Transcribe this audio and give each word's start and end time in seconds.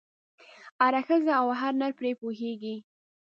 هره 0.81 1.01
ښځه 1.07 1.31
او 1.41 1.47
هر 1.59 1.73
نر 1.81 1.91
پرې 1.97 2.11
پوهېږي. 2.21 2.75